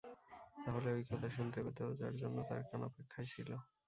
তাহলে 0.57 0.89
ঐ 0.91 1.09
কথা 1.09 1.29
শুনতে 1.37 1.59
পেতো, 1.65 1.83
যার 1.99 2.13
জন্য 2.21 2.37
তার 2.49 2.61
কান 2.69 2.81
অপেক্ষায় 2.89 3.27
ছিলো! 3.33 3.57